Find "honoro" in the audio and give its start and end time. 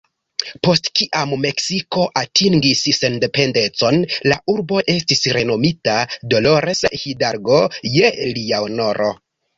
8.69-9.13